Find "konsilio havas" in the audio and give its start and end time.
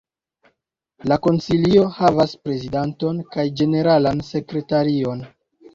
1.27-2.33